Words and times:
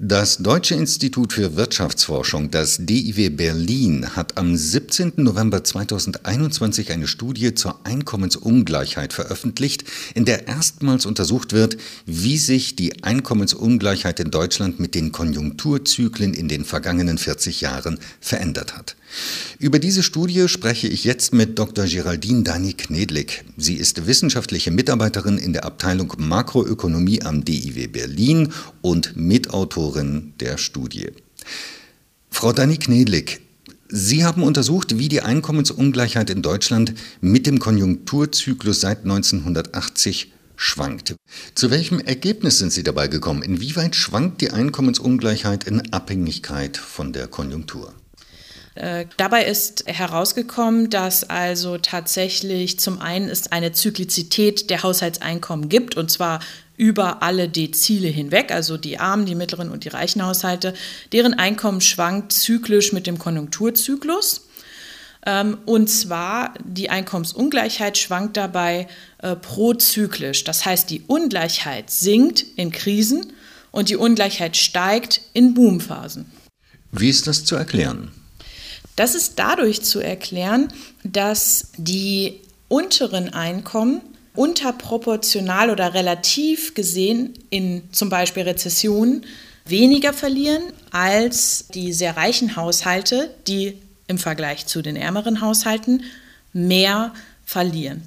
Das 0.00 0.36
Deutsche 0.36 0.76
Institut 0.76 1.32
für 1.32 1.56
Wirtschaftsforschung, 1.56 2.52
das 2.52 2.76
DIW 2.78 3.30
Berlin, 3.30 4.14
hat 4.14 4.38
am 4.38 4.54
17. 4.54 5.14
November 5.16 5.64
2021 5.64 6.92
eine 6.92 7.08
Studie 7.08 7.52
zur 7.56 7.80
Einkommensungleichheit 7.84 9.12
veröffentlicht, 9.12 9.82
in 10.14 10.24
der 10.24 10.46
erstmals 10.46 11.04
untersucht 11.04 11.52
wird, 11.52 11.78
wie 12.06 12.38
sich 12.38 12.76
die 12.76 13.02
Einkommensungleichheit 13.02 14.20
in 14.20 14.30
Deutschland 14.30 14.78
mit 14.78 14.94
den 14.94 15.10
Konjunkturzyklen 15.10 16.32
in 16.32 16.46
den 16.46 16.64
vergangenen 16.64 17.18
40 17.18 17.60
Jahren 17.60 17.98
verändert 18.20 18.76
hat. 18.76 18.94
Über 19.58 19.78
diese 19.78 20.02
Studie 20.02 20.48
spreche 20.48 20.86
ich 20.86 21.04
jetzt 21.04 21.32
mit 21.34 21.58
Dr. 21.58 21.86
Geraldine 21.86 22.42
Dani 22.42 22.74
Knedlik. 22.74 23.44
Sie 23.56 23.74
ist 23.74 24.06
wissenschaftliche 24.06 24.70
Mitarbeiterin 24.70 25.38
in 25.38 25.52
der 25.52 25.64
Abteilung 25.64 26.12
Makroökonomie 26.18 27.22
am 27.22 27.44
DIW 27.44 27.88
Berlin 27.88 28.52
und 28.82 29.16
Mitautorin 29.88 30.34
der 30.40 30.58
Studie. 30.58 31.10
Frau 32.30 32.52
Dani 32.52 32.76
Knedlik, 32.76 33.40
Sie 33.90 34.24
haben 34.24 34.42
untersucht, 34.42 34.98
wie 34.98 35.08
die 35.08 35.22
Einkommensungleichheit 35.22 36.28
in 36.28 36.42
Deutschland 36.42 36.92
mit 37.22 37.46
dem 37.46 37.58
Konjunkturzyklus 37.58 38.82
seit 38.82 39.04
1980 39.04 40.30
schwankt. 40.56 41.16
Zu 41.54 41.70
welchem 41.70 41.98
Ergebnis 41.98 42.58
sind 42.58 42.70
Sie 42.70 42.82
dabei 42.82 43.08
gekommen? 43.08 43.42
Inwieweit 43.42 43.96
schwankt 43.96 44.42
die 44.42 44.50
Einkommensungleichheit 44.50 45.64
in 45.64 45.90
Abhängigkeit 45.90 46.76
von 46.76 47.14
der 47.14 47.28
Konjunktur? 47.28 47.94
Äh, 48.74 49.06
dabei 49.16 49.46
ist 49.46 49.84
herausgekommen, 49.86 50.90
dass 50.90 51.24
also 51.24 51.78
tatsächlich 51.78 52.78
zum 52.78 53.00
einen 53.00 53.30
es 53.30 53.50
eine 53.50 53.72
Zyklizität 53.72 54.68
der 54.68 54.82
Haushaltseinkommen 54.82 55.70
gibt, 55.70 55.96
und 55.96 56.10
zwar 56.10 56.40
über 56.78 57.22
alle 57.22 57.48
Dezile 57.48 58.08
hinweg, 58.08 58.50
also 58.52 58.78
die 58.78 58.98
armen, 58.98 59.26
die 59.26 59.34
mittleren 59.34 59.70
und 59.70 59.84
die 59.84 59.88
reichen 59.88 60.24
Haushalte, 60.24 60.72
deren 61.12 61.34
Einkommen 61.34 61.80
schwankt 61.80 62.32
zyklisch 62.32 62.92
mit 62.92 63.06
dem 63.06 63.18
Konjunkturzyklus. 63.18 64.46
Ähm, 65.26 65.58
und 65.66 65.88
zwar 65.90 66.54
die 66.64 66.88
Einkommensungleichheit 66.88 67.98
schwankt 67.98 68.36
dabei 68.36 68.86
äh, 69.18 69.34
prozyklisch. 69.34 70.44
Das 70.44 70.64
heißt, 70.64 70.88
die 70.88 71.02
Ungleichheit 71.06 71.90
sinkt 71.90 72.44
in 72.56 72.70
Krisen 72.70 73.32
und 73.72 73.90
die 73.90 73.96
Ungleichheit 73.96 74.56
steigt 74.56 75.20
in 75.32 75.54
Boomphasen. 75.54 76.30
Wie 76.92 77.10
ist 77.10 77.26
das 77.26 77.44
zu 77.44 77.56
erklären? 77.56 78.12
Das 78.94 79.16
ist 79.16 79.38
dadurch 79.38 79.82
zu 79.82 80.00
erklären, 80.00 80.72
dass 81.02 81.72
die 81.76 82.40
unteren 82.68 83.32
Einkommen 83.34 84.00
unterproportional 84.38 85.70
oder 85.70 85.94
relativ 85.94 86.74
gesehen 86.74 87.34
in 87.50 87.82
zum 87.90 88.08
Beispiel 88.08 88.44
Rezessionen 88.44 89.26
weniger 89.66 90.12
verlieren 90.12 90.62
als 90.92 91.66
die 91.74 91.92
sehr 91.92 92.16
reichen 92.16 92.54
Haushalte, 92.54 93.34
die 93.48 93.74
im 94.06 94.16
Vergleich 94.16 94.66
zu 94.66 94.80
den 94.80 94.94
ärmeren 94.94 95.40
Haushalten 95.40 96.04
mehr 96.52 97.12
verlieren. 97.44 98.02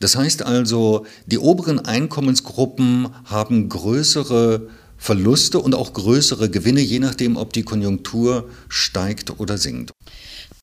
Das 0.00 0.16
heißt 0.16 0.42
also, 0.42 1.06
die 1.26 1.38
oberen 1.38 1.78
Einkommensgruppen 1.78 3.08
haben 3.24 3.68
größere 3.68 4.68
Verluste 4.98 5.60
und 5.60 5.74
auch 5.74 5.92
größere 5.92 6.50
Gewinne, 6.50 6.80
je 6.80 6.98
nachdem, 6.98 7.36
ob 7.36 7.52
die 7.52 7.62
Konjunktur 7.62 8.50
steigt 8.68 9.38
oder 9.38 9.56
sinkt. 9.56 9.92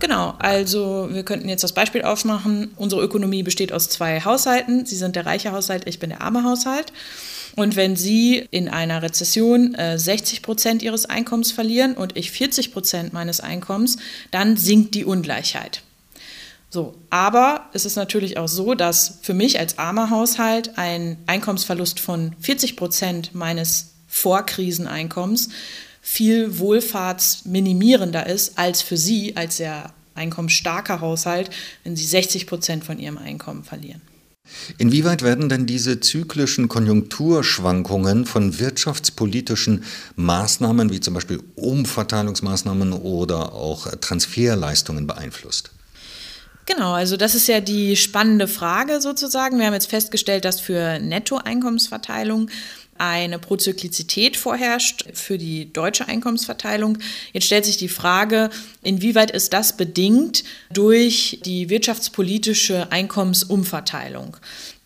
Genau, 0.00 0.34
also 0.38 1.08
wir 1.12 1.24
könnten 1.24 1.48
jetzt 1.48 1.62
das 1.62 1.74
Beispiel 1.74 2.02
aufmachen. 2.02 2.72
Unsere 2.76 3.02
Ökonomie 3.02 3.42
besteht 3.42 3.70
aus 3.70 3.90
zwei 3.90 4.20
Haushalten. 4.22 4.86
Sie 4.86 4.96
sind 4.96 5.14
der 5.14 5.26
reiche 5.26 5.52
Haushalt, 5.52 5.86
ich 5.86 5.98
bin 5.98 6.08
der 6.08 6.22
arme 6.22 6.42
Haushalt. 6.42 6.92
Und 7.54 7.76
wenn 7.76 7.96
Sie 7.96 8.46
in 8.50 8.68
einer 8.68 9.02
Rezession 9.02 9.74
äh, 9.74 9.98
60 9.98 10.40
Prozent 10.40 10.82
Ihres 10.82 11.04
Einkommens 11.04 11.52
verlieren 11.52 11.94
und 11.94 12.16
ich 12.16 12.30
40 12.30 12.72
Prozent 12.72 13.12
meines 13.12 13.40
Einkommens, 13.40 13.98
dann 14.30 14.56
sinkt 14.56 14.94
die 14.94 15.04
Ungleichheit. 15.04 15.82
So, 16.70 16.94
aber 17.10 17.68
es 17.72 17.84
ist 17.84 17.96
natürlich 17.96 18.38
auch 18.38 18.48
so, 18.48 18.74
dass 18.74 19.18
für 19.22 19.34
mich 19.34 19.58
als 19.58 19.78
armer 19.78 20.08
Haushalt 20.08 20.78
ein 20.78 21.18
Einkommensverlust 21.26 22.00
von 22.00 22.34
40 22.40 22.76
Prozent 22.76 23.34
meines 23.34 23.90
Vorkriseneinkommens 24.10 25.48
viel 26.02 26.58
wohlfahrtsminimierender 26.58 28.26
ist 28.26 28.58
als 28.58 28.82
für 28.82 28.96
Sie 28.96 29.36
als 29.36 29.56
sehr 29.58 29.92
einkommensstarker 30.14 31.00
Haushalt, 31.00 31.50
wenn 31.84 31.96
Sie 31.96 32.04
60 32.04 32.46
Prozent 32.46 32.84
von 32.84 32.98
Ihrem 32.98 33.16
Einkommen 33.16 33.64
verlieren. 33.64 34.02
Inwieweit 34.78 35.22
werden 35.22 35.48
denn 35.48 35.66
diese 35.66 36.00
zyklischen 36.00 36.68
Konjunkturschwankungen 36.68 38.26
von 38.26 38.58
wirtschaftspolitischen 38.58 39.84
Maßnahmen 40.16 40.90
wie 40.90 41.00
zum 41.00 41.14
Beispiel 41.14 41.40
Umverteilungsmaßnahmen 41.54 42.92
oder 42.92 43.52
auch 43.52 43.86
Transferleistungen 44.00 45.06
beeinflusst? 45.06 45.70
Genau, 46.66 46.92
also 46.92 47.16
das 47.16 47.34
ist 47.34 47.48
ja 47.48 47.60
die 47.60 47.96
spannende 47.96 48.46
Frage 48.46 49.00
sozusagen. 49.00 49.58
Wir 49.58 49.66
haben 49.66 49.74
jetzt 49.74 49.90
festgestellt, 49.90 50.44
dass 50.44 50.60
für 50.60 50.98
Nettoeinkommensverteilung 51.00 52.50
eine 53.00 53.38
Prozyklizität 53.38 54.36
vorherrscht 54.36 55.06
für 55.14 55.38
die 55.38 55.72
deutsche 55.72 56.06
Einkommensverteilung. 56.06 56.98
Jetzt 57.32 57.46
stellt 57.46 57.64
sich 57.64 57.78
die 57.78 57.88
Frage, 57.88 58.50
inwieweit 58.82 59.30
ist 59.30 59.54
das 59.54 59.76
bedingt 59.76 60.44
durch 60.70 61.40
die 61.44 61.70
wirtschaftspolitische 61.70 62.92
Einkommensumverteilung? 62.92 64.36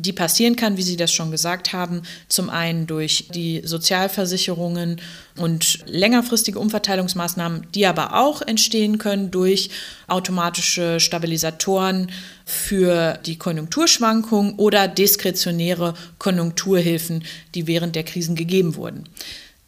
Die 0.00 0.12
passieren 0.12 0.56
kann, 0.56 0.76
wie 0.76 0.82
Sie 0.82 0.96
das 0.96 1.12
schon 1.12 1.30
gesagt 1.30 1.72
haben, 1.72 2.02
zum 2.28 2.50
einen 2.50 2.86
durch 2.86 3.28
die 3.34 3.62
Sozialversicherungen 3.64 5.00
und 5.36 5.80
längerfristige 5.86 6.58
Umverteilungsmaßnahmen, 6.58 7.66
die 7.74 7.86
aber 7.86 8.14
auch 8.14 8.42
entstehen 8.42 8.98
können 8.98 9.30
durch 9.30 9.70
automatische 10.06 11.00
Stabilisatoren 11.00 12.10
für 12.44 13.18
die 13.26 13.36
Konjunkturschwankungen 13.36 14.54
oder 14.54 14.88
diskretionäre 14.88 15.94
Konjunkturhilfen, 16.18 17.24
die 17.54 17.66
während 17.66 17.96
der 17.96 18.04
Krisen 18.04 18.36
gegeben 18.36 18.76
wurden. 18.76 19.04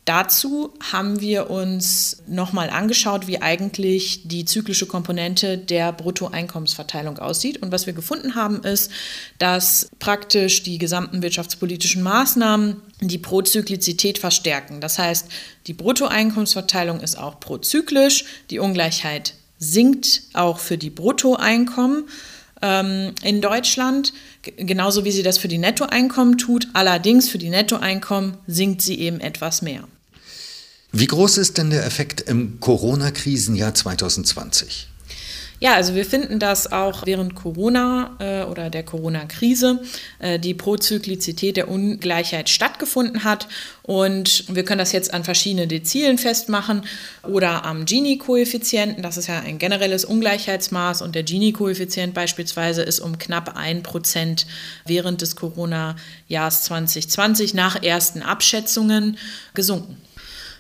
Dazu 0.07 0.73
haben 0.93 1.21
wir 1.21 1.51
uns 1.51 2.23
nochmal 2.27 2.71
angeschaut, 2.71 3.27
wie 3.27 3.43
eigentlich 3.43 4.27
die 4.27 4.45
zyklische 4.45 4.87
Komponente 4.87 5.59
der 5.59 5.93
Bruttoeinkommensverteilung 5.93 7.19
aussieht. 7.19 7.63
Und 7.63 7.71
was 7.71 7.87
wir 7.87 7.93
gefunden 7.93 8.35
haben, 8.35 8.63
ist, 8.65 8.91
dass 9.39 9.91
praktisch 9.99 10.63
die 10.63 10.79
gesamten 10.79 11.23
wirtschaftspolitischen 11.23 12.03
Maßnahmen 12.03 12.81
die 13.01 13.19
Prozyklizität 13.19 14.19
verstärken. 14.19 14.81
Das 14.81 14.99
heißt, 14.99 15.27
die 15.67 15.75
Bruttoeinkommensverteilung 15.75 17.01
ist 17.01 17.19
auch 17.19 17.39
prozyklisch, 17.39 18.25
die 18.49 18.59
Ungleichheit 18.59 19.35
sinkt 19.59 20.23
auch 20.33 20.59
für 20.59 20.79
die 20.79 20.91
Bruttoeinkommen 20.91 22.05
ähm, 22.63 23.15
in 23.23 23.41
Deutschland, 23.41 24.13
genauso 24.57 25.05
wie 25.05 25.13
sie 25.13 25.23
das 25.23 25.39
für 25.39 25.49
die 25.49 25.59
Nettoeinkommen 25.59 26.39
tut. 26.39 26.69
Allerdings 26.73 27.29
für 27.29 27.39
die 27.39 27.51
Nettoeinkommen 27.51 28.37
sinkt 28.47 28.83
sie 28.83 28.99
eben 28.99 29.21
etwas 29.21 29.63
mehr. 29.63 29.85
Wie 30.93 31.07
groß 31.07 31.39
ist 31.39 31.59
denn 31.59 31.71
der 31.71 31.87
Effekt 31.87 32.21
im 32.23 32.59
Corona-Krisenjahr 32.59 33.75
2020? 33.75 34.89
Ja, 35.63 35.75
also 35.75 35.95
wir 35.95 36.07
finden, 36.07 36.39
dass 36.39 36.73
auch 36.73 37.05
während 37.05 37.35
Corona 37.35 38.17
äh, 38.19 38.45
oder 38.45 38.71
der 38.71 38.83
Corona-Krise 38.83 39.83
äh, 40.19 40.39
die 40.39 40.55
Prozyklizität 40.55 41.59
der 41.59 41.69
Ungleichheit 41.69 42.49
stattgefunden 42.49 43.25
hat. 43.25 43.47
Und 43.83 44.45
wir 44.49 44.65
können 44.65 44.79
das 44.79 44.93
jetzt 44.93 45.13
an 45.13 45.23
verschiedene 45.23 45.67
Dezilen 45.67 46.17
festmachen 46.17 46.87
oder 47.25 47.67
am 47.67 47.85
Gini-Koeffizienten. 47.85 49.03
Das 49.03 49.19
ist 49.19 49.27
ja 49.27 49.41
ein 49.41 49.59
generelles 49.59 50.07
Ungleichheitsmaß 50.07 51.03
und 51.03 51.15
der 51.15 51.25
Gini-Koeffizient 51.25 52.15
beispielsweise 52.15 52.81
ist 52.81 53.01
um 53.01 53.19
knapp 53.19 53.59
ein 53.59 53.83
Prozent 53.83 54.47
während 54.87 55.21
des 55.21 55.37
Corona-Jahres 55.37 56.63
2020 56.63 57.53
nach 57.53 57.83
ersten 57.83 58.23
Abschätzungen 58.23 59.19
gesunken. 59.53 59.99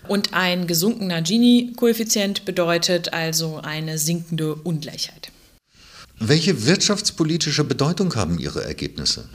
Und 0.08 0.34
ein 0.34 0.66
gesunkener 0.66 1.22
Gini-Koeffizient 1.22 2.44
bedeutet 2.44 3.12
also 3.12 3.60
eine 3.62 3.98
sinkende 3.98 4.54
Ungleichheit. 4.54 5.30
Welche 6.18 6.66
wirtschaftspolitische 6.66 7.64
Bedeutung 7.64 8.14
haben 8.14 8.38
Ihre 8.38 8.62
Ergebnisse? 8.64 9.28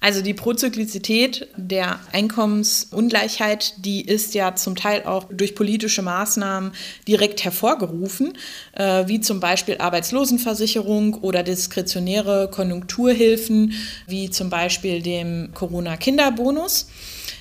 Also 0.00 0.22
die 0.22 0.34
Prozyklizität 0.34 1.48
der 1.56 1.98
Einkommensungleichheit, 2.12 3.74
die 3.84 4.06
ist 4.06 4.34
ja 4.34 4.54
zum 4.54 4.76
Teil 4.76 5.02
auch 5.04 5.24
durch 5.30 5.56
politische 5.56 6.02
Maßnahmen 6.02 6.72
direkt 7.08 7.44
hervorgerufen, 7.44 8.34
äh, 8.74 9.08
wie 9.08 9.20
zum 9.20 9.40
Beispiel 9.40 9.78
Arbeitslosenversicherung 9.78 11.14
oder 11.14 11.42
diskretionäre 11.42 12.48
Konjunkturhilfen, 12.48 13.72
wie 14.06 14.30
zum 14.30 14.50
Beispiel 14.50 15.02
dem 15.02 15.50
Corona-Kinderbonus. 15.52 16.86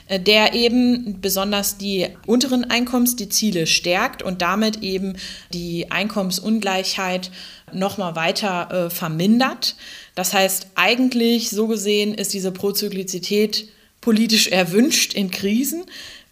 Äh, 0.07 0.19
der 0.19 0.53
eben 0.53 1.19
besonders 1.21 1.77
die 1.77 2.07
unteren 2.25 2.65
Einkommensdezile 2.65 3.67
stärkt 3.67 4.23
und 4.23 4.41
damit 4.41 4.81
eben 4.81 5.17
die 5.53 5.91
Einkommensungleichheit 5.91 7.31
nochmal 7.73 8.15
weiter 8.15 8.85
äh, 8.85 8.89
vermindert. 8.89 9.75
Das 10.15 10.33
heißt, 10.33 10.67
eigentlich 10.75 11.49
so 11.49 11.67
gesehen 11.67 12.13
ist 12.13 12.33
diese 12.33 12.51
Prozyklizität 12.51 13.67
politisch 13.99 14.47
erwünscht 14.47 15.13
in 15.13 15.31
Krisen 15.31 15.83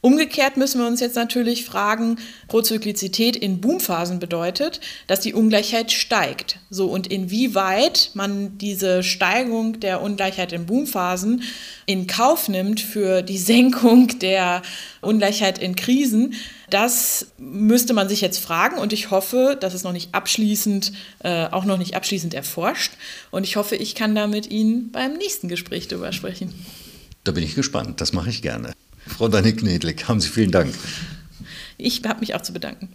Umgekehrt 0.05 0.55
müssen 0.55 0.79
wir 0.79 0.85
uns 0.85 0.99
jetzt 0.99 1.15
natürlich 1.15 1.65
fragen, 1.65 2.19
Prozyklizität 2.47 3.35
in 3.35 3.59
Boomphasen 3.59 4.19
bedeutet, 4.19 4.79
dass 5.07 5.19
die 5.19 5.33
Ungleichheit 5.33 5.91
steigt. 5.91 6.59
So 6.69 6.91
und 6.91 7.07
inwieweit 7.07 8.11
man 8.13 8.55
diese 8.59 9.01
Steigung 9.01 9.79
der 9.79 10.03
Ungleichheit 10.03 10.53
in 10.53 10.67
Boomphasen 10.67 11.41
in 11.87 12.05
Kauf 12.05 12.49
nimmt 12.49 12.81
für 12.81 13.23
die 13.23 13.39
Senkung 13.39 14.19
der 14.19 14.61
Ungleichheit 15.01 15.57
in 15.57 15.75
Krisen, 15.75 16.35
das 16.69 17.31
müsste 17.39 17.95
man 17.95 18.07
sich 18.07 18.21
jetzt 18.21 18.37
fragen 18.37 18.77
und 18.77 18.93
ich 18.93 19.09
hoffe, 19.09 19.57
das 19.59 19.73
ist 19.73 19.85
noch 19.85 19.91
nicht 19.91 20.13
abschließend, 20.13 20.93
äh, 21.23 21.47
auch 21.47 21.65
noch 21.65 21.79
nicht 21.79 21.95
abschließend 21.95 22.35
erforscht 22.35 22.91
und 23.31 23.43
ich 23.43 23.55
hoffe, 23.55 23.75
ich 23.75 23.95
kann 23.95 24.13
da 24.13 24.27
mit 24.27 24.51
Ihnen 24.51 24.91
beim 24.91 25.13
nächsten 25.13 25.47
Gespräch 25.47 25.87
drüber 25.87 26.13
sprechen. 26.13 26.53
Da 27.23 27.31
bin 27.31 27.43
ich 27.43 27.55
gespannt, 27.55 28.01
das 28.01 28.13
mache 28.13 28.29
ich 28.29 28.43
gerne. 28.43 28.71
Frau 29.15 29.29
Danik 29.29 29.59
Knedlik, 29.59 30.09
haben 30.09 30.19
Sie 30.19 30.27
vielen 30.27 30.51
Dank. 30.51 30.75
Ich 31.77 32.03
habe 32.03 32.19
mich 32.19 32.35
auch 32.35 32.41
zu 32.41 32.51
bedanken. 32.51 32.89